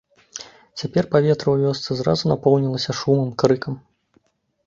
[0.81, 3.73] Цяпер паветра ў вёсцы зразу напоўнілася шумам, крыкам.